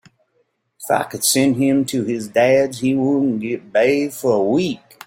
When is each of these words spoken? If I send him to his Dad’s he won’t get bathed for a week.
If 0.83 0.89
I 1.13 1.15
send 1.19 1.57
him 1.57 1.85
to 1.85 2.03
his 2.03 2.27
Dad’s 2.29 2.79
he 2.79 2.95
won’t 2.95 3.39
get 3.39 3.71
bathed 3.71 4.15
for 4.15 4.31
a 4.35 4.43
week. 4.49 4.97